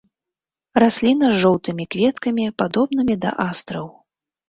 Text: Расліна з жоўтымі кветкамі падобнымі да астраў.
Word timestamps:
Расліна 0.83 1.29
з 1.35 1.43
жоўтымі 1.45 1.87
кветкамі 1.97 2.49
падобнымі 2.65 3.15
да 3.23 3.39
астраў. 3.49 3.91